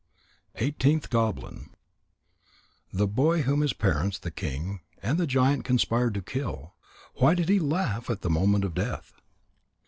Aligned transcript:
EIGHTEENTH 0.55 1.11
GOBLIN 1.11 1.69
_The 2.91 3.07
Boy 3.07 3.43
whom 3.43 3.61
his 3.61 3.73
Parents, 3.73 4.17
the 4.17 4.31
King, 4.31 4.79
and 5.03 5.19
the 5.19 5.27
Giant 5.27 5.63
conspired 5.63 6.15
to 6.15 6.23
Kill. 6.23 6.73
Why 7.17 7.35
did 7.35 7.49
he 7.49 7.59
laugh 7.59 8.09
at 8.09 8.21
the 8.21 8.29
moment 8.31 8.65
of 8.65 8.73
death? 8.73 9.13